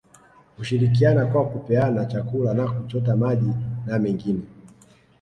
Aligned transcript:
Hushirikiana 0.57 1.25
kwa 1.25 1.45
kupeana 1.45 2.05
chakula 2.05 2.53
na 2.53 2.67
kuchota 2.71 3.15
maji 3.15 3.51
na 3.85 3.99
mengine 3.99 4.41